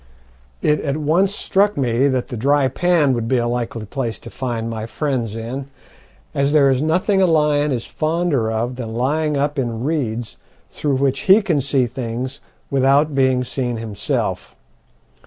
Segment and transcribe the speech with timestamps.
[0.63, 4.31] "It at once struck me that the dry pan would be a likely place to
[4.31, 5.67] find my friends in,
[6.33, 10.37] as there is nothing a lion is fonder of than lying up in reeds,
[10.71, 12.39] through which he can see things
[12.71, 14.55] without being seen himself.